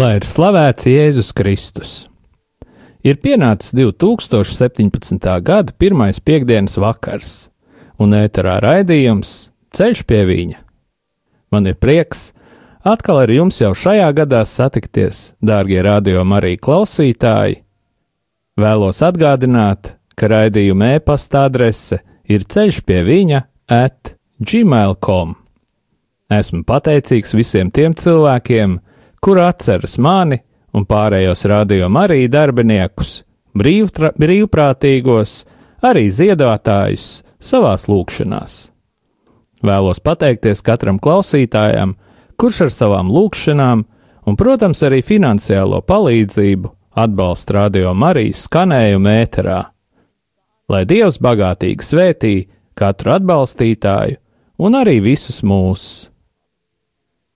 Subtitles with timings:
[0.00, 1.90] Lai ir slavēts Jēzus Kristus!
[3.04, 5.26] Ir pienācis 2017.
[5.44, 7.32] gada pirmais piekdienas vakars,
[8.00, 10.56] un ēterā raidījums Ceļš pie viņa.
[11.52, 12.30] Man ir prieks
[12.80, 17.60] atkal ar jums jau šajā gadā satikties, dārgie radio arī klausītāji.
[18.56, 25.36] Vēlos atgādināt, ka raidījuma e-pasta adrese ir ceļš pie viņa at gmail.com.
[26.32, 28.80] Esmu pateicīgs visiem tiem cilvēkiem,
[29.20, 30.40] kur atceras mani
[30.76, 33.22] un pārējos rādījuma arī darbiniekus,
[33.56, 35.32] brīvprātīgos,
[35.84, 37.06] arī ziedotājus
[37.40, 38.58] savās lūkšanās.
[39.66, 41.94] Vēlos pateikties katram klausītājam,
[42.40, 43.82] kurš ar savām lūkšanām
[44.26, 49.60] un, protams, arī finansiālo palīdzību atbalsta radio Marijas skanējumu ēterā.
[50.70, 52.34] Lai Dievs bagātīgi svētī
[52.78, 54.16] katru atbalstītāju
[54.60, 56.08] un arī visus mūsus.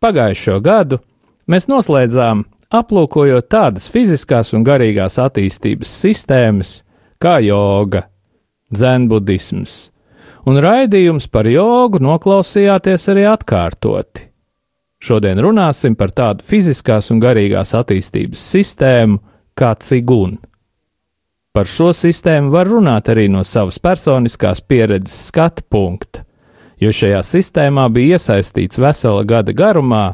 [0.00, 1.00] Pagājušo gadu
[1.44, 6.78] Mēs noslēdzām aplūkojot tādas fiziskās un garīgās attīstības sistēmas
[7.20, 8.06] kā joga,
[8.72, 9.74] dzenbudisms,
[10.48, 14.30] un raidījums par jogu noklausījāties arī atkārtoti.
[15.04, 19.20] Šodien runāsim par tādu fiziskās un garīgās attīstības sistēmu
[19.52, 20.38] kā cigun.
[21.52, 26.24] Par šo sistēmu var runāt arī no savas personiskās pieredzes skatu punkta,
[26.80, 30.06] jo šajā sistēmā bija iesaistīts vesela gada garumā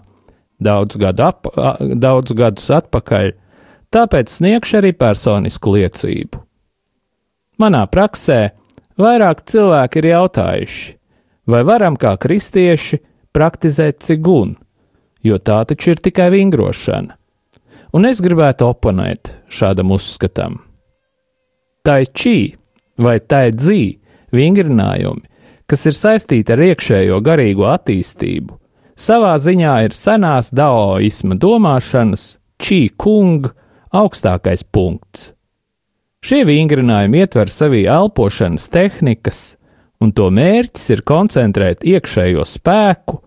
[0.61, 1.51] daudz, gadu ap,
[1.97, 3.33] daudz gadus atpakaļ,
[3.93, 6.41] tāpēc sniegšu arī personisku liecību.
[7.61, 8.41] Manā praksē
[9.01, 10.85] vairāk cilvēki ir jautājuši,
[11.51, 13.01] vai varam kā kristieši
[13.35, 14.57] praktizēt cigunu,
[15.25, 17.17] jo tā taču ir tikai vingrošana.
[17.91, 20.61] Un es gribētu oponēt šādam uzskatam.
[21.83, 22.55] Tai čī
[23.01, 23.99] vai tai dzī
[24.37, 25.27] vingrinājumi,
[25.67, 28.60] kas ir saistīti ar iekšējo garīgo attīstību,
[29.01, 33.49] savā ziņā ir senās daoisma domāšanas čī kung
[33.97, 35.31] augstākais punkts.
[36.21, 39.41] Šie vingrinājumi ietver sevī elpošanas tehnikas,
[40.05, 43.23] un to mērķis ir koncentrēt iekšējo spēku,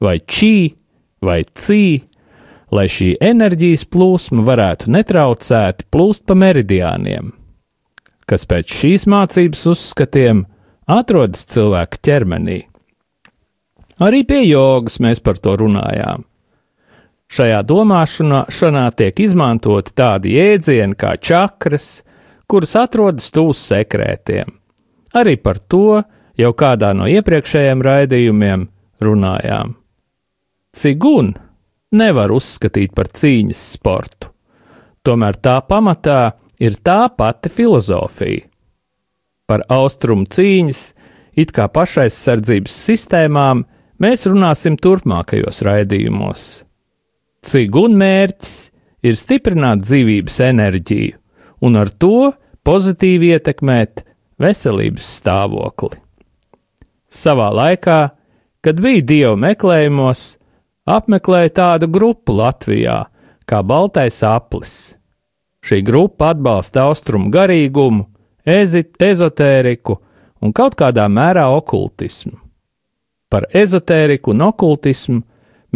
[0.00, 0.72] vai čī,
[1.20, 2.00] vai cī,
[2.72, 7.34] lai šī enerģijas plūsma varētu netraucēti plūst pa meridiāniem,
[8.24, 10.46] kas pēc šīs mācības uzskatiem
[10.88, 12.62] atrodas cilvēka ķermenī.
[14.00, 16.24] Arī pie jogas mēs par to runājām.
[17.30, 22.00] Šajā domāšanā tiek izmantoti tādi jēdzieni kā čakras,
[22.50, 24.50] kuras atrodas tūs sekrētiem.
[25.14, 26.00] Arī par to
[26.38, 28.66] jau kādā no iepriekšējiem raidījumiem
[29.04, 29.76] runājām.
[30.74, 31.32] Cigun
[31.94, 34.30] nevar uzskatīt par cīņas sportu,
[35.06, 36.32] tomēr tā pamatā
[36.62, 38.46] ir tā pati filozofija.
[39.50, 40.82] Par austrumu cīņas,
[41.34, 43.64] it kā pašaizsardzības sistēmām,
[44.02, 46.44] mēs runāsim turpmākajos raidījumos.
[47.46, 48.54] Ciguna mērķis
[49.06, 51.16] ir stiprināt dzīvības enerģiju
[51.64, 52.32] un ar to
[52.66, 54.04] pozitīvi ietekmēt
[54.40, 55.96] veselības stāvokli.
[57.10, 58.00] Savā laikā,
[58.62, 60.36] kad bija dievu meklējumos,
[60.88, 63.02] apmeklēja tādu grupu Latvijā
[63.48, 64.94] kā Baltais aplis.
[65.60, 68.06] Šī grupa atbalsta austrumu garīgumu,
[68.46, 69.98] ezotēriku
[70.40, 72.38] un kaut kādā mērā okultismu.
[73.30, 75.20] Par ezotēriku un okultismu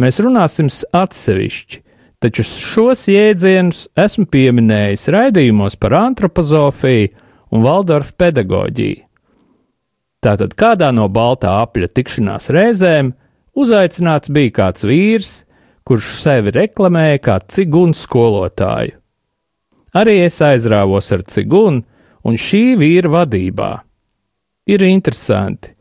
[0.01, 1.81] mēs runāsim atsevišķi,
[2.19, 7.13] taču šos jēdzienus esmu pieminējis raidījumos par antropozofiju
[7.55, 9.01] un Valdorfu pedagoģiju.
[10.25, 13.11] Tātad kādā no baltā apļa tikšanās reizēm
[13.55, 15.33] uzaicināts bija kāds vīrs,
[15.85, 18.97] kurš sevi reklamēja kā cigunu skolotāju.
[19.95, 21.85] Arī es aizrāvos ar cigunu
[22.25, 23.69] un šī vīra vadībā.
[24.65, 25.74] Ir interesanti,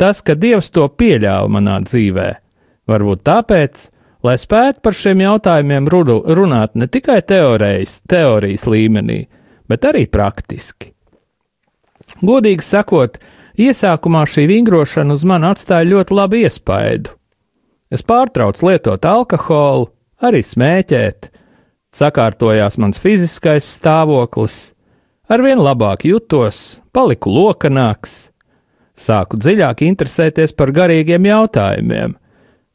[0.00, 2.28] Tas, ka Dievs to pieļāva manā dzīvē,
[2.88, 3.82] varbūt tāpēc,
[4.24, 9.26] lai spētu par šiem jautājumiem runāt ne tikai teorijas, teorijas līmenī,
[9.68, 10.94] bet arī praktiski.
[12.24, 13.20] Godīgi sakot,
[13.60, 17.12] iesākumā šī vingrošana uz mani atstāja ļoti labu iespaidu.
[17.92, 19.90] Es pārtraucu lietot alkoholu,
[20.24, 21.28] arī smēķēt,
[21.92, 24.72] sakārtojās mans fiziskais stāvoklis,
[25.28, 28.30] arvien labāk jutos, paliku lokanāks,
[29.00, 32.14] Sāku dziļāk interesēties par garīgiem jautājumiem.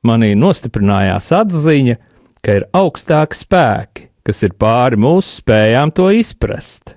[0.05, 1.95] Manī nostiprinājās atziņa,
[2.45, 6.95] ka ir augstāki spēki, kas ir pāri mūsu spējām to izprast.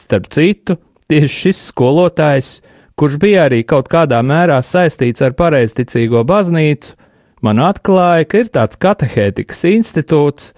[0.00, 0.78] Starp citu,
[1.08, 2.58] tieši šis skolotājs,
[2.96, 6.96] kurš bija arī kaut kādā mērā saistīts ar pareizticīgo baznīcu,
[7.44, 10.52] man atklāja, ka ir tāds katehētikas institūts,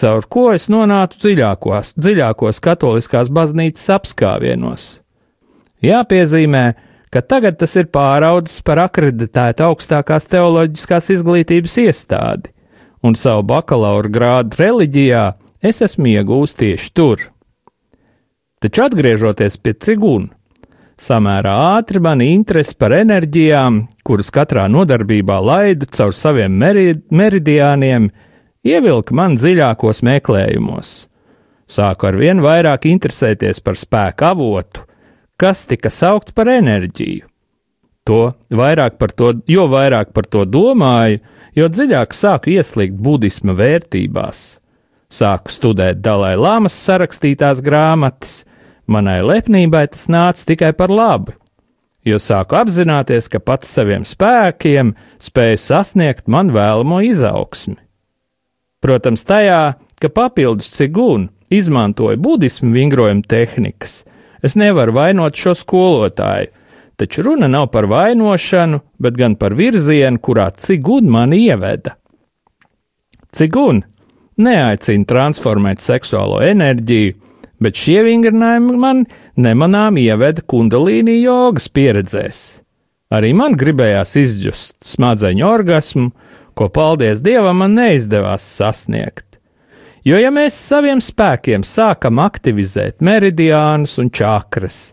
[0.00, 4.88] caur ko es nonācu dziļākos, dziļākos katoliskās baznīcas apskāvienos.
[5.84, 6.64] Jāpiezīmē,
[7.14, 12.50] ka tagad tas ir pāraudzis par akreditētu augstākās teoloģiskās izglītības iestādi,
[13.06, 15.28] un savu bakalaura grādu reliģijā
[15.62, 17.28] es esmu iegūstis tieši tur.
[18.58, 20.32] Taču atgriežoties pie cigūna,
[20.98, 26.56] samērā ātri mani interesi par enerģijām, kuras katrā nodarbībā laidu caur saviem
[27.14, 28.08] meridiāniem,
[28.66, 30.96] ievilka man dziļākos meklējumos.
[31.70, 34.82] Sāku ar vien vairāk interesēties par spēku avotu,
[35.40, 37.28] kas tika saukts par enerģiju.
[38.04, 41.22] To vairāk par to, jo vairāk par to domāju,
[41.56, 44.42] jo dziļāk sāku ieslīgt budisma vērtībās.
[45.08, 48.42] Sāku studēt Dalai Lamas sarakstītās grāmatas,
[48.86, 51.32] manai lepnībai tas nāca tikai par labu,
[52.04, 54.92] jo sāku apzināties, ka pats saviem spēkiem
[55.22, 57.78] spēju sasniegt man vēlamo izaugsmi.
[58.84, 64.02] Protams, tajā, ka papildus cigūnu izmantoja budismu vingrojuma tehnikas,
[64.44, 66.52] es nevaru vainot šo skolotāju,
[67.00, 71.96] taču runa nav par vainošanu, bet gan par virzienu, kurā cigūna mani ieveda.
[73.34, 73.82] Cigūna
[74.38, 77.14] neaicina transformēt seksuālo enerģiju,
[77.62, 79.04] bet šie vingrinājumi man
[79.40, 82.42] nemanām ieveda kundalīni jogas pieredzēs.
[83.14, 86.10] Arī man gribējās izjust smadzeņu orgasmu,
[86.58, 89.33] ko, paldies Dievam, man neizdevās sasniegt.
[90.04, 94.90] Jo, ja mēs saviem spēkiem sākam aktivizēt meridiānus un čakras,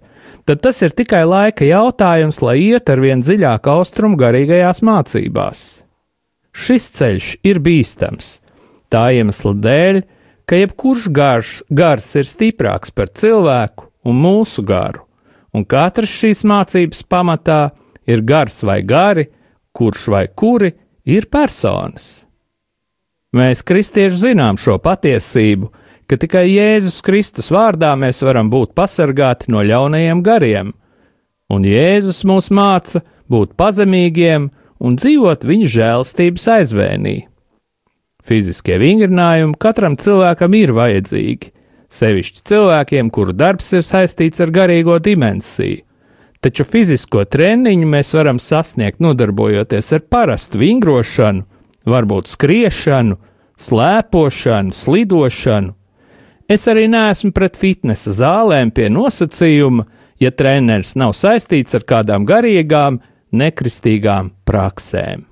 [0.48, 5.66] tad tas ir tikai laika jautājums, lai iet ar vien dziļāk austrumu garīgajās mācībās.
[6.56, 8.38] Šis ceļš ir bīstams,
[8.88, 10.02] tā iemesla dēļ,
[10.48, 15.04] ka jebkurš garš, gars ir stiprāks par cilvēku un mūsu garu,
[15.52, 17.62] un katrs šīs mācības pamatā
[18.08, 19.28] ir gars vai gari,
[19.76, 20.72] kurš vai kuri
[21.04, 22.22] ir personas.
[23.32, 25.70] Mēs, kristieši, zinām šo patiesību,
[26.04, 30.74] ka tikai Jēzus Kristus vārdā mēs varam būt pasargāti no ļaunajiem gariem,
[31.48, 33.00] un Jēzus mūs māca
[33.32, 34.50] būt pazemīgiem
[34.84, 37.16] un dzīvot viņa žēlstības aizvēnī.
[38.28, 41.54] Fiziskie vingrinājumi katram cilvēkam ir vajadzīgi,
[41.88, 45.86] sevišķi cilvēkiem, kuru darbs ir saistīts ar garīgo dimensiju.
[46.42, 51.46] Taču fizisko treniņu mēs varam sasniegt nodarbojoties ar parastu vingrošanu,
[51.88, 53.18] varbūt skriešanu,
[53.62, 55.74] slēpošanu, slidošanu.
[56.52, 59.88] Es arī neesmu pret fitnesa zālēm pie nosacījuma,
[60.20, 63.00] ja treneris nav saistīts ar kādām garīgām,
[63.32, 65.31] nekristīgām praksēm.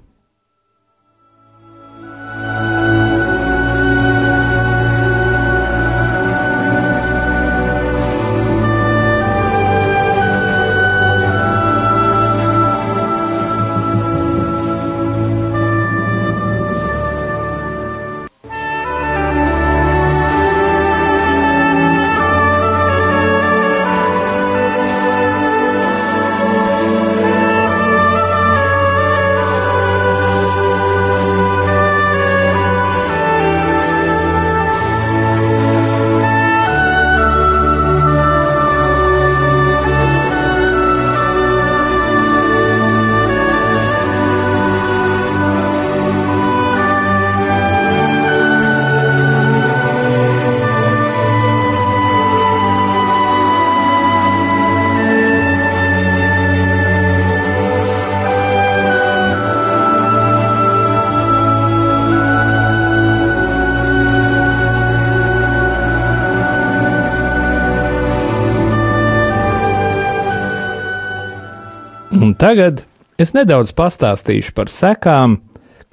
[72.50, 72.82] Tagad
[73.22, 75.38] es nedaudz pastāstīšu par sekām,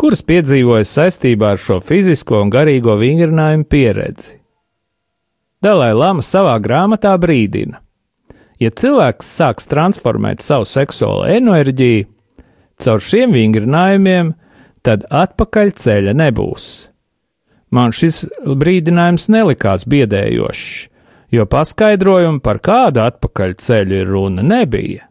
[0.00, 4.38] kuras piedzīvoju saistībā ar šo fizisko un garīgo vingrinājumu pieredzi.
[5.64, 7.80] Dalai Lama savā grāmatā brīdina,
[8.60, 12.06] ja cilvēks sāks transformēt savu seksuālo enerģiju
[12.80, 14.32] caur šiem vingrinājumiem,
[14.84, 16.68] tad atpakaļ ceļa nebūs.
[17.74, 20.70] Man šis brīdinājums nelikās biedējošs,
[21.34, 25.08] jo paskaidrojumu par kādu atpakaļ ceļu ir runa nebija.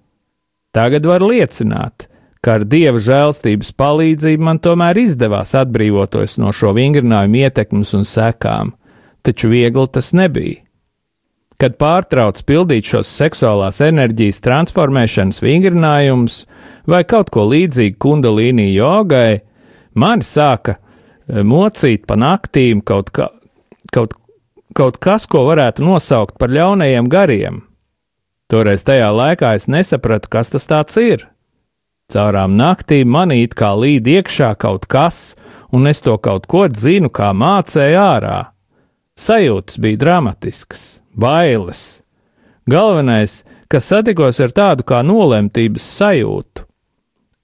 [0.75, 2.09] Tagad var liecināt,
[2.43, 8.73] ka ar dieva žēlstības palīdzību man tomēr izdevās atbrīvoties no šo vingrinājumu ietekmes un sekām,
[9.23, 10.59] taču viegli tas nebija.
[11.55, 16.41] Kad pārtrauc pildīt šos seksuālās enerģijas transformēšanas vingrinājumus
[16.91, 19.39] vai kaut ko līdzīgu kundalīnī jogai,
[19.95, 23.29] mani sāka eh, mocīt pa naktīm kaut, kā,
[23.95, 24.17] kaut,
[24.75, 27.63] kaut kas, ko varētu nosaukt par ļaunajiem gariem.
[28.51, 31.25] Toreiz tajā laikā es nesapratu, kas tas ir.
[32.13, 35.33] Caurām naktīm manī it kā līd iekšā kaut kas,
[35.73, 38.37] un es to kaut ko zinu, kā mācēju ārā.
[39.17, 42.03] Sajūtas bija dramatiskas, bailes.
[42.69, 46.65] Galvenais, ka satikos ar tādu kā nolemtības sajūtu.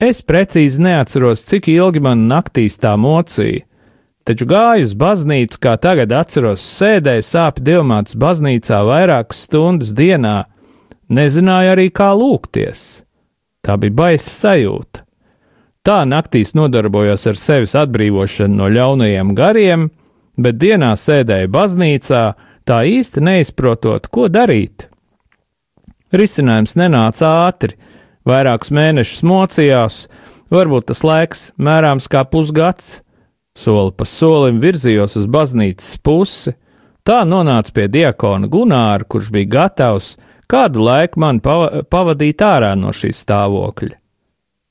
[0.02, 3.66] Es precīzi neatceros, cik ilgi man naktīs tā mocīja,
[4.26, 10.51] taču gāju uz baznīcu, kā tagad atceros, sēdēju sāpju dievmāts baznīcā vairākas stundas dienā,
[11.12, 13.04] nezināju arī kā lūgties.
[13.62, 15.06] Tā bija baisa sajūta.
[15.82, 19.88] Tā naktīs nodarbojos ar sevis atbrīvošanu no ļaunajiem gariem,
[20.38, 22.24] bet dienā sēdēju baznīcā,
[22.70, 24.88] tā īsti neizprotot, ko darīt.
[26.14, 27.78] Risinājums nenāca ātri,
[28.28, 30.02] vairākus mēnešus mocījās,
[30.54, 33.00] varbūt tas laiks mērāms kā pusgads.
[33.58, 36.54] Soli pa solim virzījos uz baznīcas pusi,
[37.04, 40.14] tā nonāca pie diakona Gunāra, kurš bija gatavs
[40.52, 43.96] kādu laiku man pavadīt ārā no šīs stāvokļa.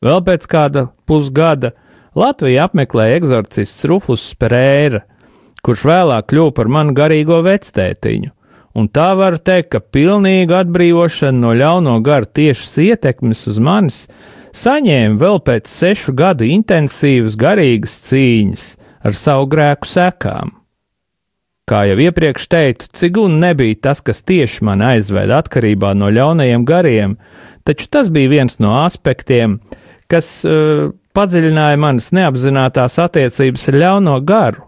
[0.04, 1.74] Vēl pēc kāda pusgada
[2.16, 5.04] Latvija apmeklēja eksorcists Rufus Pereira,
[5.64, 8.32] kurš vēlāk kļuva par manu garīgo vectētiņu,
[8.80, 14.04] un tā var teikt, ka pilnīga atbrīvošana no ļauno garu tiešas ietekmes uz manis
[14.56, 18.70] saņēma vēl pēc sešu gadu intensīvas garīgas cīņas
[19.06, 20.59] ar savu grēku sekām.
[21.70, 27.14] Kā jau iepriekš teicu, ciguna nebija tas, kas tieši man aizveda atkarībā no ļaunajiem gariem,
[27.62, 29.60] taču tas bija viens no aspektiem,
[30.10, 34.66] kas uh, padziļināja manas neapzinātās attiecības ar ļauno garu.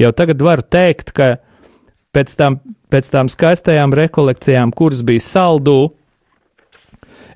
[0.00, 1.36] Jau tagad varu teikt, ka
[2.12, 2.58] pēc tām,
[2.92, 5.92] pēc tām skaistajām rekolekcijām, kuras bija saldū,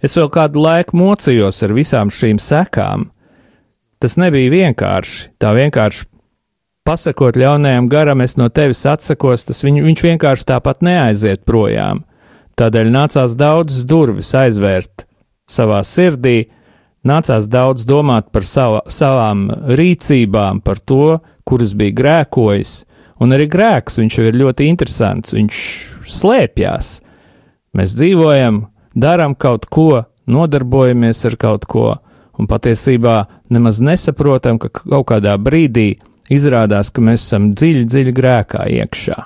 [0.05, 3.09] es vēl kādu laiku mocījos ar visām šīm sekām.
[4.02, 5.31] Tas nebija vienkārši.
[5.40, 6.05] Tā vienkārši
[6.87, 12.05] pasakot ļaunajam garam, es no tevis atsakos, tas viņ, viņš vienkārši tāpat neaiziet projām.
[12.57, 15.05] Tādēļ nācās daudzas durvis aizvērt
[15.50, 16.47] savā sirdī,
[17.07, 22.78] nācās daudz domāt par sava, savām rīcībām, par to, kuras bija grēkojis,
[23.23, 25.61] un arī grēks viņš ir ļoti interesants, viņš
[26.16, 26.97] slēpjas.
[27.76, 28.64] Mēs dzīvojam,
[28.97, 31.88] darām kaut ko, nodarbojamies ar kaut ko,
[32.37, 35.95] un patiesībā nemaz nesaprotam, ka kaut kādā brīdī
[36.33, 39.18] Izrādās, ka mēs esam dziļi, dziļi grēkā iekšā.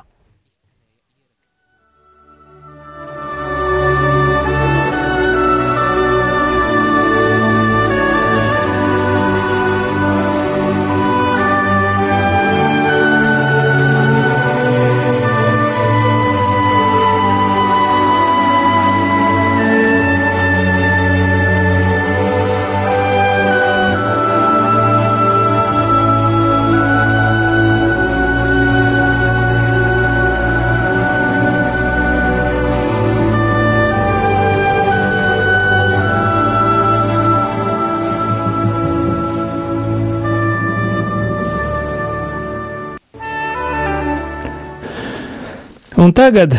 [46.01, 46.55] Un tagad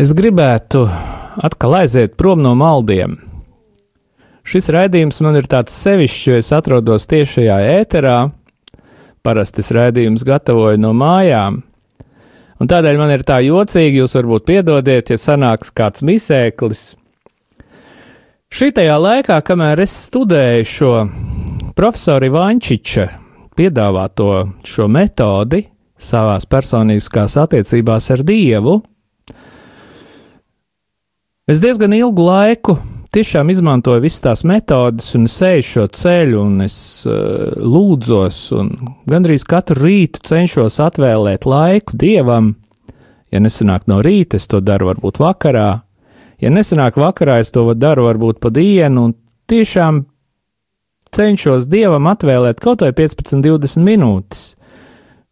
[0.00, 0.86] es gribētu
[1.44, 3.18] atkal aiziet prom no maldiem.
[4.48, 8.16] Šis raidījums man ir tāds sevišķs, jo es atrodos tiešajā ēterā.
[9.20, 11.60] Parasti es raidījumus gatavoju no mājām.
[12.58, 16.88] Un tādēļ man ir tā jocīgi, jūs varbūt piedodiet, ja sanāks kāds misēklis.
[18.48, 20.94] Šitajā laikā, kamēr es studēju šo
[21.76, 23.10] profesoru Ivančiča
[23.52, 24.32] piedāvāto
[24.64, 25.66] šo metodi,
[25.98, 28.78] savās personiskās attiecībās ar Dievu,
[31.48, 32.78] es diezgan ilgu laiku
[33.14, 36.78] tiešām izmantoju visas tās metodes, un es eju šo ceļu, un es
[37.08, 38.72] uh, lūdzos, un
[39.08, 42.54] gandrīz katru rītu cenšos atvēlēt laiku Dievam.
[43.32, 45.70] Ja nesanāk no rīta, es to daru varbūt vakarā.
[46.40, 49.16] Ja nesanāk vakarā, es to daru varbūt pa dienu, un
[49.50, 50.04] tiešām
[51.12, 54.46] cenšos Dievam atvēlēt kaut vai 15, 20 minūtes.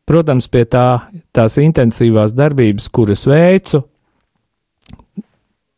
[0.07, 3.81] Protams, pie tā, tās intensīvās darbības, kuras veicu,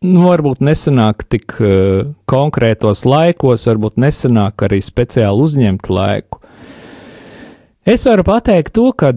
[0.04, 6.42] nu, varbūt nesanāk tik uh, konkrētos laikos, varbūt nesanāk arī speciāli uzņemt laiku.
[7.88, 9.14] Es varu pateikt to, ka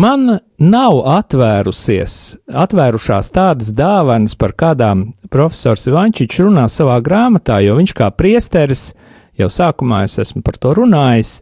[0.00, 2.14] man nav atvērusies,
[2.48, 8.94] atvērušās tādas dāvanas, par kādām profesors Ivančičs runā savā grāmatā, jo viņš kā priesteris,
[9.36, 11.34] jau sākumā es esmu par to runājis,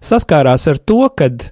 [0.00, 1.50] saskārās ar to, kad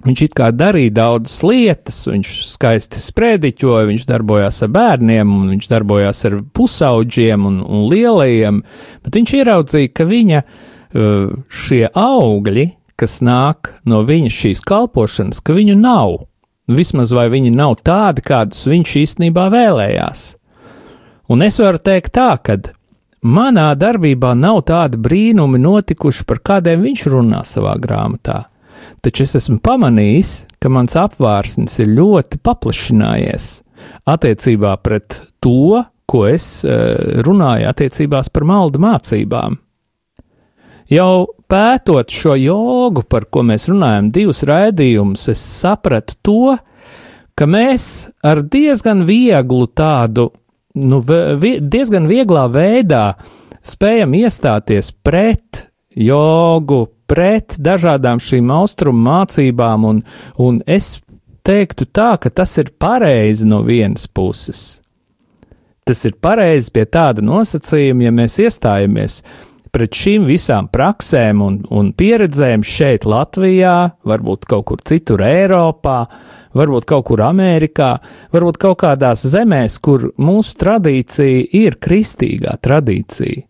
[0.00, 6.24] Viņš it kā darīja daudzas lietas, viņš skaisti sprediķoja, viņš darbojās ar bērniem, viņš darbojās
[6.30, 8.62] ar pusauģiem un, un lielajiem,
[9.04, 12.66] bet viņš ieraudzīja, ka viņa uh, šie augļi,
[13.00, 16.22] kas nāk no viņa šīs kalpošanas, ka viņu nav.
[16.70, 20.26] Vismaz vai viņi nav tādi, kādus viņš īstenībā vēlējās.
[21.30, 22.56] Un es varu teikt tā, ka
[23.20, 28.46] manā darbībā nav tādi brīnumi notikuši, par kādiem viņš runā savā grāmatā.
[29.04, 33.48] Taču es esmu pamanījis, ka mans apvārsnis ir ļoti paplašinājies
[34.10, 39.56] attiecībā pret to, ko es eh, runāju attiecībās par maldu mācībām.
[40.90, 46.56] Jau pētot šo jogu, par ko mēs runājam, divus raidījumus, es sapratu to,
[47.38, 50.28] ka mēs ar diezgan vieglu tādu,
[50.82, 53.04] nu, vi, diezgan vieglā veidā
[53.62, 60.02] spējam iestāties pret jogu, pret dažādām šīm austrumu mācībām, un,
[60.38, 60.98] un es
[61.46, 64.80] teiktu tā, ka tas ir pareizi no vienas puses.
[65.84, 69.22] Tas ir pareizi pie tāda nosacījuma, ja mēs iestājamies
[69.74, 76.04] pret šīm visām praksēm un, un pieredzēm šeit, Latvijā, varbūt kaut kur citur Eiropā,
[76.58, 77.92] varbūt kaut kur Amerikā,
[78.34, 83.49] varbūt kaut kādās zemēs, kur mūsu tradīcija ir kristīgā tradīcija.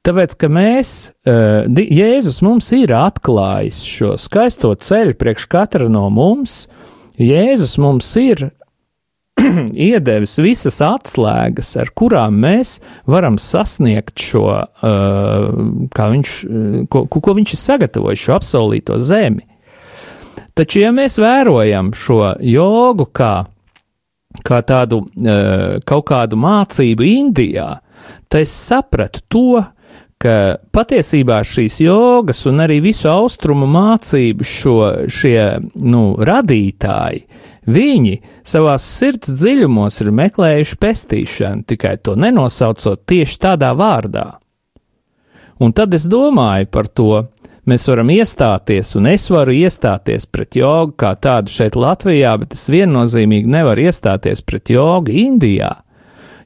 [0.00, 0.90] Tāpēc, ka mēs,
[1.28, 6.64] uh, Jēzus mums ir atklājis šo skaisto ceļu priekš katra no mums,
[7.20, 8.46] Jēzus mums ir
[9.90, 12.78] iedevis visas atslēgas, ar kurām mēs
[13.08, 14.46] varam sasniegt šo,
[14.80, 19.44] kā viņš, uh, ko, ko viņš ir sagatavojis, šo apsolīto zemi.
[20.56, 23.34] Taču, ja mēs vērojam šo jogu kā,
[24.44, 25.02] kā tādu
[25.88, 27.68] kaut kādu mācību Indijā,
[28.28, 29.60] tad es sapratu to,
[30.20, 30.34] ka
[30.74, 35.44] patiesībā šīs jogas un arī visu austrumu mācību šo, šie
[35.80, 37.24] nu, radītāji
[37.70, 44.40] Viņi savā sirds dziļumos ir meklējuši pestīšanu, tikai to nenosaucot tieši tādā vārdā.
[45.60, 47.26] Un tad es domāju par to,
[47.68, 52.64] mēs varam iestāties, un es varu iestāties pret jogu kā tādu šeit Latvijā, bet es
[52.72, 55.74] viennozīmīgi nevaru iestāties pret jogu Indijā,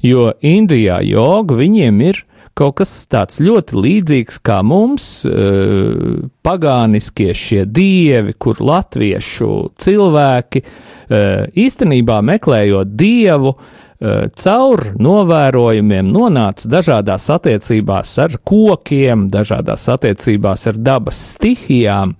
[0.02, 2.24] jo Indijā joga viņiem ir
[2.58, 9.50] kaut kas tāds ļoti līdzīgs kā mums, uh, pagāniskie šie dievi, kur latviešu
[9.82, 20.68] cilvēki uh, īstenībā meklējot dievu, uh, caur novērojumiem nonāca dažādās attiecībās ar kokiem, dažādās attiecībās
[20.70, 22.14] ar dabas stihijām,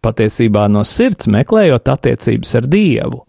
[0.00, 3.24] patiesībā no sirds meklējot attiecības ar dievu.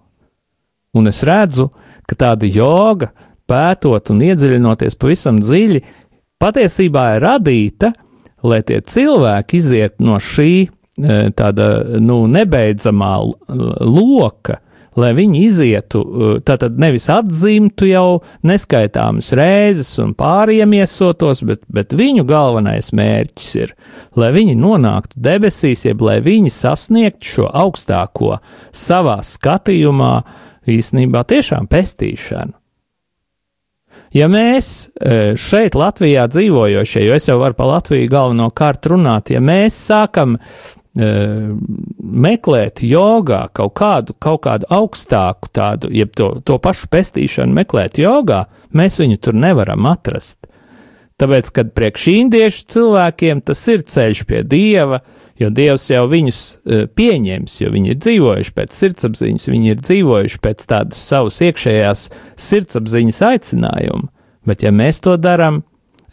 [0.96, 1.70] Un es redzu,
[2.08, 3.12] ka tāda joga,
[3.52, 5.82] pētot un iedziļinoties pavisam dziļi,
[6.42, 7.94] patiesībā ir radīta,
[8.44, 10.68] lai tie cilvēki iziet no šī e,
[11.38, 13.14] tāda nu, nebeidzamā
[13.86, 14.58] loka,
[15.00, 22.26] lai viņi izietu, e, tātad nevis atzimtu jau neskaitāmas reizes un pāriemiesotos, bet, bet viņu
[22.30, 23.76] galvenais mērķis ir,
[24.20, 28.40] lai viņi nonāktu debesīs, jeb lai viņi sasniegtu šo augstāko
[28.76, 30.16] savā skatījumā,
[30.70, 32.61] īstenībā tiešām pestīšanu.
[34.12, 39.40] Ja mēs e, šeit, Latvijā dzīvojošie, jo es jau varu par Latviju galvenokārt runāt, ja
[39.40, 40.74] mēs sākam uh,
[42.26, 48.44] meklēt jogā kaut kādu, kaut kādu augstāku tādu, jeb to, to pašu pestīšanu meklēt jogā,
[48.76, 50.50] mēs viņu tur nevaram atrast.
[51.22, 56.40] Tāpēc, kad priekš indiešu cilvēkiem tas ir ceļš pie dieva, uh, jo Dievs jau viņus
[56.42, 62.06] uh, pieņems, jo viņi ir dzīvojuši pēc sirdsapziņas, viņi ir dzīvojuši pēc tādas savas iekšējās
[62.50, 64.10] sirdsapziņas aicinājuma.
[64.48, 65.62] Bet ja mēs to darām,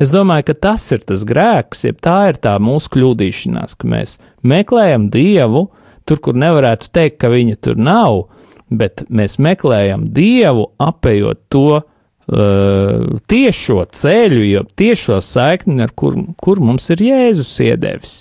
[0.00, 4.18] es domāju, ka tas ir tas grēks, jeb tā ir tā mūsu kļūdīšanās, ka mēs
[4.44, 5.68] meklējam Dievu
[6.08, 8.24] tur, kur nevarētu teikt, ka viņa tur nav,
[8.68, 11.84] bet mēs meklējam Dievu apējot to uh,
[13.30, 18.18] tiešo ceļu, jo tiešo saikni, ar kur, kur mums ir Jēzus iedevis.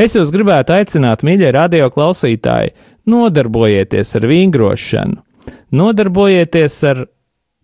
[0.00, 2.72] Es jūs gribētu aicināt, mīļie radio klausītāji,
[3.10, 5.18] nodarbojieties ar vingrošanu,
[5.74, 7.04] nodarbojieties ar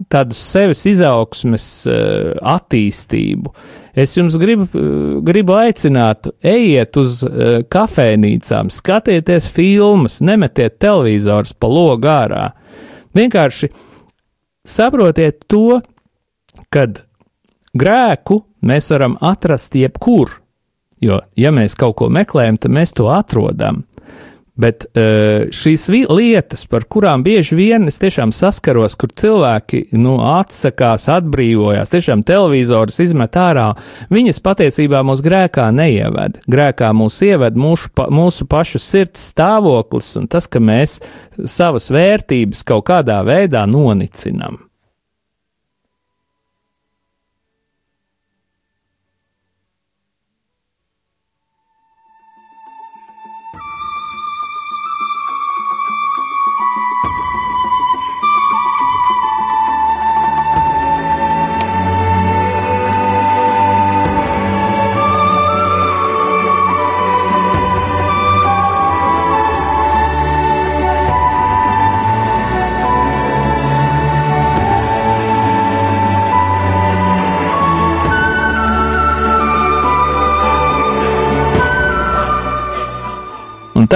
[0.06, 3.50] tādu sevis izaugsmes uh, attīstību.
[3.98, 11.70] Es jums gribu, uh, gribu aicināt, ejiet uz uh, kafejnīcām, skatieties filmas, nemetiet televizors pa
[11.72, 12.52] logu ārā.
[13.18, 13.72] Vienkārši
[14.68, 15.80] saprotiet to,
[16.70, 17.02] kad
[17.78, 20.38] grēku mēs varam atrast jebkur.
[21.04, 23.84] Jo, ja mēs kaut ko meklējam, tad mēs to atrodam.
[24.58, 31.06] Bet uh, šīs lietas, par kurām bieži vien es tiešām saskaros, kur cilvēki nu, atsakās,
[31.14, 33.68] atbrīvojās, tiešām televizors izmet ārā,
[34.10, 36.40] viņas patiesībā mūsu grēkā neieved.
[36.50, 40.98] Grēkā mūs ieved mūsu, mūsu pašu sirds stāvoklis un tas, ka mēs
[41.46, 44.64] savas vērtības kaut kādā veidā nonicinam.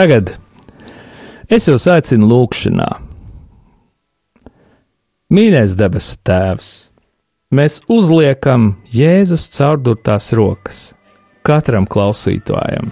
[0.03, 0.33] Tagad
[1.53, 2.89] es jūs aicinu lūgšanā.
[5.33, 6.71] Mīļais debesu Tēvs,
[7.55, 10.81] mēs uzliekam Jēzus caurdurtās rokas
[11.47, 12.91] katram klausītājam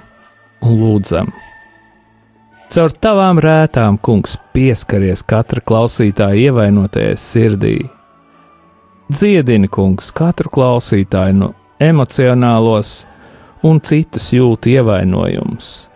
[0.63, 1.35] un lūdzam.
[2.71, 7.77] Caur tavām rētām, kungs, pieskaries katra klausītāja ievainotajai sirdī.
[9.11, 13.01] Dziedini, kungs, katru klausītāju no emocionālos
[13.67, 15.90] un citus jūtu ievainojumus.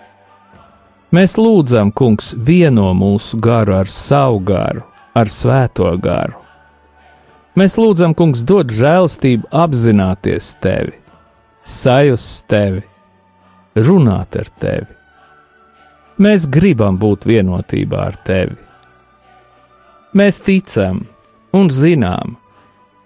[1.15, 4.81] Mēs lūdzam, kungs, vieno mūsu garu ar savu garu,
[5.15, 6.41] ar svēto garu.
[7.55, 10.97] Mēs lūdzam, kungs, dod žēlastību apzināties tevi,
[11.63, 12.83] sajust tevi,
[13.79, 14.91] runāt ar tevi.
[16.19, 18.59] Mēs gribam būt vienotībā ar tevi.
[20.19, 21.05] Mēs ticam
[21.55, 22.37] un zinām,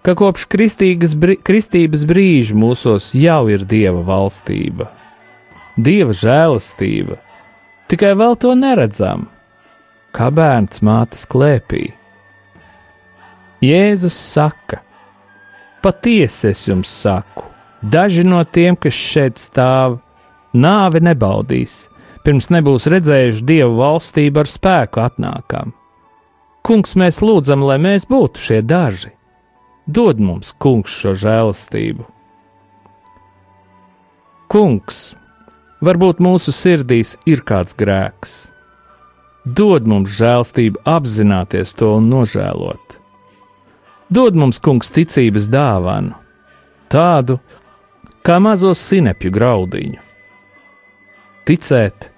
[0.01, 4.89] ka kopš kristības brīža mūsos jau ir Dieva valstība,
[5.77, 7.21] Dieva žēlastība,
[7.89, 9.27] tikai vēl to neredzam,
[10.15, 11.89] kā bērns mātes klēpī.
[13.65, 14.81] Jēzus saka:
[15.83, 17.45] Patiesi es jums saku,
[17.81, 19.99] daži no tiem, kas šeit stāv,
[20.53, 21.85] nāvi nebaudīs,
[22.23, 25.75] pirms nebūs redzējuši Dievu valstību ar spēku atnākam.
[26.63, 29.15] Kungs, mēs lūdzam, lai mēs būtu šie daži
[29.89, 32.05] dod mums, kungs, šo žēlastību.
[34.49, 34.99] Kungs,
[35.85, 38.49] varbūt mūsu sirdīs ir kāds grēks.
[39.45, 42.97] Dod mums žēlstību, apzināties to un nožēlot.
[44.09, 46.15] Dod mums, kungs, ticības dāvanu,
[46.89, 47.37] tādu
[48.25, 50.01] kā mazo sinepju graudiņu.
[51.49, 52.09] Ticēt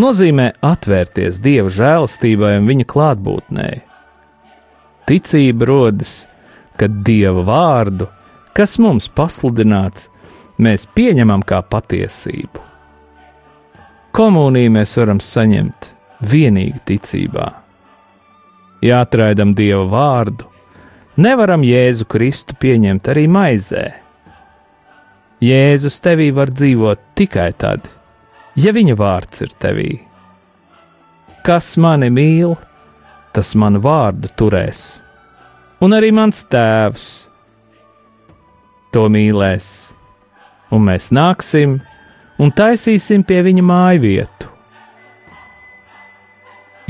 [0.00, 3.68] nozīmē atvērties Dieva žēlastībai un viņa klātbūtnē.
[5.08, 6.22] Ticība rodas
[6.76, 8.08] ka Dieva vārdu,
[8.56, 10.08] kas mums pasludināts,
[10.58, 12.62] mēs pieņemam kā patiesību.
[14.14, 15.90] Komuniju mēs varam saņemt
[16.30, 17.48] vienīgi ticībā.
[18.84, 20.46] Ja atraidam Dieva vārdu,
[21.16, 23.84] nevaram Jēzu Kristu pieņemt arī maizē.
[25.44, 27.88] Jēzus tevī var dzīvot tikai tad,
[28.56, 29.92] ja viņa vārds ir tevī.
[31.44, 32.54] Kas mani mīl,
[33.34, 34.84] tas manu vārdu turēs
[35.84, 37.08] un arī mans tēvs
[38.94, 39.66] to mīlēs,
[40.72, 41.80] un mēs nāksim
[42.38, 44.50] un taisīsim pie viņa māju vietu.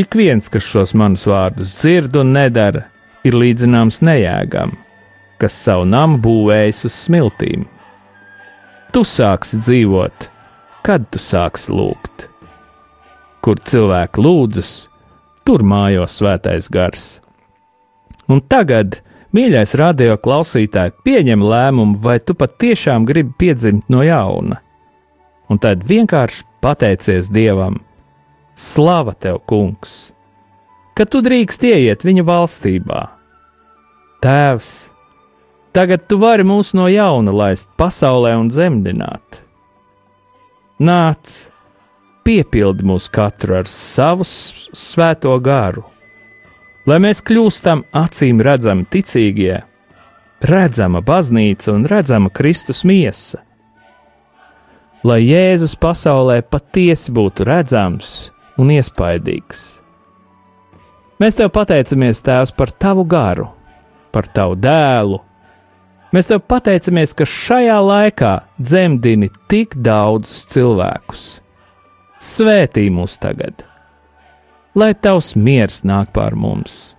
[0.00, 2.88] Ik viens, kas šos manus vārdus dzird un nedara,
[3.22, 4.72] ir līdzināms nejēgam,
[5.38, 7.68] kas savu namu būvējis uz smiltīm.
[8.94, 10.26] Tu sāksi dzīvot,
[10.87, 12.26] kad tu sāksi lūgt.
[13.44, 14.72] Kur cilvēki lūdzas,
[15.46, 17.07] tur mājos svētais gars.
[18.26, 18.98] Un tagad,
[19.37, 24.63] mīļais radio klausītāj, pieņem lēmumu, vai tu patiešām gribi piedzimt no jauna.
[25.50, 27.80] Un tad vienkārši pateicies Dievam:
[28.54, 30.12] Slava tev, Kungs,
[30.96, 33.00] ka tu drīkst ieiet viņa valstībā.
[34.24, 34.74] Tēvs,
[35.76, 39.42] tagad tu vari mūs no jauna laist pasaulē un zemdināt.
[40.80, 41.35] Nāc,
[42.24, 45.85] piepildi mūs katru ar savu svēto garu
[46.88, 49.59] lai mēs kļūstam acīm redzami ticīgie,
[50.44, 53.42] redzama baznīca un redzama Kristus miesa.
[55.04, 59.64] Lai Jēzus pasaulē patiesi būtu redzams un iespaidīgs.
[61.20, 63.50] Mēs tev pateicamies, Tēvs, par tavu garu,
[64.12, 65.20] par tavu dēlu.
[66.14, 71.28] Mēs tev pateicamies, ka šajā laikā dzemdini tik daudzus cilvēkus.
[72.22, 73.66] Svētī mūs tagad!
[74.74, 76.94] lai tavs miers nāk pār mums,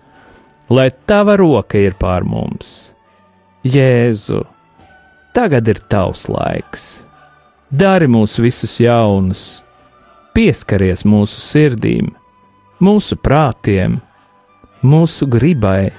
[0.72, 2.92] lai tava roka ir pār mums.
[3.66, 4.44] Jēzu,
[5.36, 7.05] tagad ir tavs laiks.
[7.70, 9.42] Dari mūs visus jaunus,
[10.34, 12.12] pieskaries mūsu sirdīm,
[12.78, 13.98] mūsu prātiem,
[14.86, 15.90] mūsu gribai,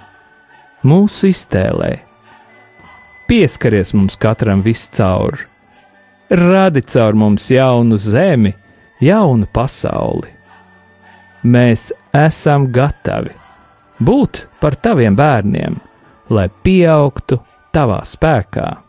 [0.88, 1.91] mūsu iztēlē.
[3.27, 5.41] Pieskaries mums katram viscaur,
[6.32, 8.56] radi caur mums jaunu zemi,
[9.03, 10.38] jaunu pasauli
[11.47, 13.34] mēs esam gatavi
[14.03, 15.77] būt par taviem bērniem,
[16.30, 17.39] lai pieaugtu
[17.73, 18.87] tavā spēkā.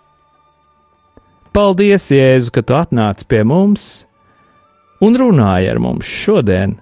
[1.55, 3.89] Paldies, Jēzu, ka tu atnāci pie mums
[5.05, 6.77] un runāji ar mums šodien.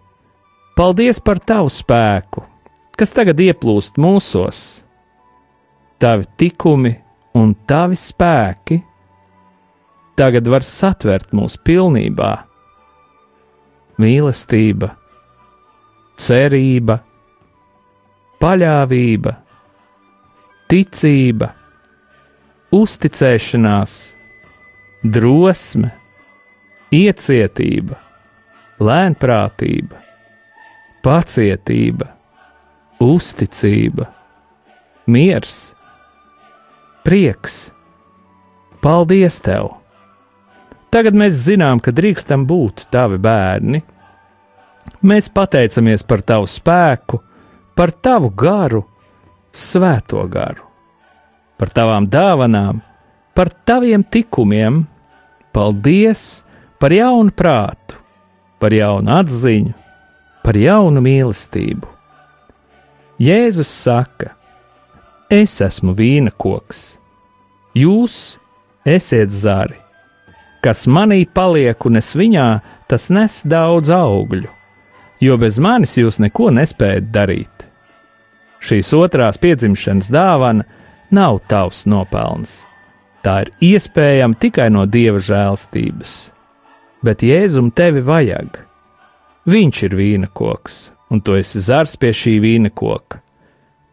[0.77, 2.43] Paldies par tavu spēku,
[2.99, 4.63] kas tagad ieplūst mūsos.
[5.97, 6.93] Tavi tikumi
[7.37, 8.83] un tavi spēki
[10.17, 12.33] tagad var satvert mūs pilnībā.
[14.01, 14.91] Mīlestība,
[16.21, 16.99] cerība,
[18.41, 19.33] paļāvība,
[20.69, 21.49] ticība,
[22.77, 23.97] uzticēšanās,
[25.05, 25.91] drosme,
[26.95, 27.99] iecietība,
[28.81, 30.01] lēnprātība,
[31.05, 32.11] pacietība,
[33.03, 34.09] uzticība,
[35.07, 35.57] miers,
[37.07, 37.67] prieks.
[38.83, 39.73] Paldies tev!
[40.95, 43.83] Tagad mēs zinām, ka drīkstam būt tavi bērni.
[45.07, 47.19] Mēs pateicamies par tavu spēku,
[47.77, 48.85] par tavu garu,
[49.53, 50.63] svēto garu,
[51.59, 52.81] par tavām dāvanām,
[53.37, 54.87] par taviem tikumiem.
[55.53, 56.43] Paldies
[56.81, 57.97] par jaunu prātu,
[58.61, 59.73] par jaunu atziņu,
[60.45, 61.89] par jaunu mīlestību.
[63.17, 64.35] Jēzus saka,
[65.33, 66.99] es esmu vīna koks,
[67.73, 68.37] jūs
[68.85, 69.81] esiet zari,
[70.61, 72.51] kas manī paliek un es viņā,
[72.85, 74.53] tas nes daudz augļu,
[75.25, 77.67] jo bez manis jūs neko nespējat darīt.
[78.61, 80.69] Šīs otrās piedzimšanas dāvana
[81.09, 82.67] nav tavs nopelns.
[83.27, 86.11] Tā ir iespējama tikai no dieva žēlstības.
[87.03, 88.61] Bet Jēzum tevi vajag.
[89.51, 90.77] Viņš ir vīna koks,
[91.11, 93.19] un tu esi zars pie šī vīna koka.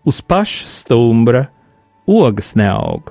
[0.05, 1.47] Uz paša stumbra
[2.05, 3.09] ogas neaug.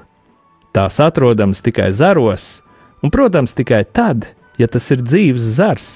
[0.71, 2.63] Tās atrodamas tikai zaros,
[3.03, 4.29] un, protams, tikai tad,
[4.63, 5.89] ja tas ir dzīves zars,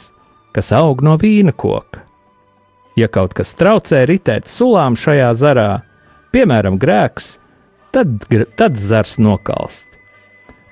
[0.57, 2.03] kas aug no vīna koka.
[2.99, 5.71] Ja kaut kas traucē ritēt sulām šajā zarā,
[6.35, 7.37] piemēram, grēks,
[7.95, 8.27] tad,
[8.59, 9.96] tad zars nokalst.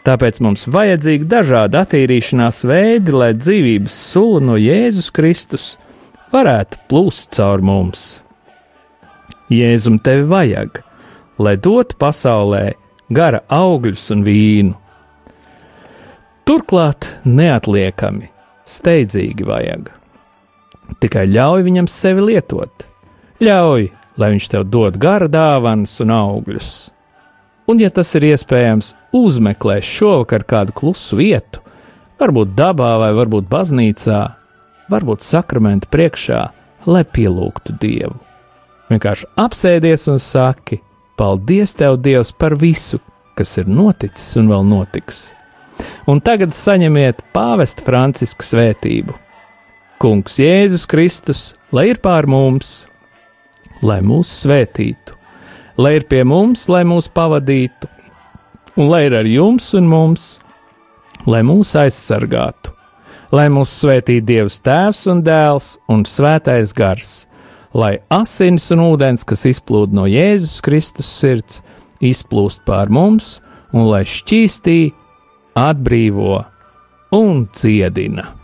[0.04, 5.68] Tāpēc mums vajadzīgi dažādi attīrīšanās veidi, lai dzīvības sula no Jēzus Kristus
[6.34, 8.04] varētu plūst caur mums.
[9.48, 10.82] Jēzum tevi vajag,
[11.40, 12.74] lai dotu pasaulē
[13.08, 14.76] gara augļus un vīnu.
[16.44, 18.28] Turklāt neatliekami,
[18.68, 19.88] steidzīgi vajag.
[21.00, 22.84] Tikai ļauj viņam sevi lietot,
[23.40, 23.88] ļauj,
[24.20, 26.74] lai viņš tev dod gara dāvanas un augļus.
[27.66, 31.62] Un, ja tas ir iespējams, uzmeklē šovakar kādu klusu vietu,
[32.20, 34.20] varbūt dabā vai varbūt baznīcā,
[34.92, 36.42] varbūt sakramenta priekšā,
[36.84, 38.18] lai pielūgtu Dievu.
[38.92, 40.82] Vienkārši apsēdies un saki:
[41.16, 43.00] Paldies, Tev, Dievs, par visu,
[43.38, 45.30] kas ir noticis un vēl notiks.
[46.06, 49.16] Un tagad saņemiet pāvesta Franciska svētību.
[50.02, 52.84] Kungs Jēzus Kristus, lai ir pār mums,
[53.82, 55.13] lai mūs svētītu,
[55.76, 57.88] lai ir pie mums, lai mūs pavadītu,
[58.76, 60.26] un lai ir ar jums un mums,
[61.26, 62.74] lai mūs aizsargātu,
[63.34, 67.14] lai mūs svētītu Dievs Tēvs un Dēls un Svētais Gars.
[67.74, 71.58] Lai asins un ūdens, kas izplūd no Jēzus Kristus sirds,
[71.98, 73.40] izplūst pār mums,
[73.74, 74.92] un lai šķīstī,
[75.58, 76.38] atbrīvo
[77.18, 78.43] un dziedina.